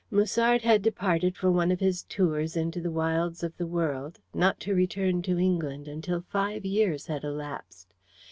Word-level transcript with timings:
Musard 0.09 0.63
had 0.63 0.81
departed 0.81 1.37
for 1.37 1.51
one 1.51 1.71
of 1.71 1.79
his 1.79 2.01
tours 2.01 2.57
into 2.57 2.81
the 2.81 2.89
wilds 2.89 3.43
of 3.43 3.55
the 3.57 3.67
world, 3.67 4.17
not 4.33 4.59
to 4.61 4.73
return 4.73 5.21
to 5.21 5.37
England 5.37 5.87
until 5.87 6.21
five 6.21 6.65
years 6.65 7.05
had 7.05 7.23
elapsed. 7.23 7.93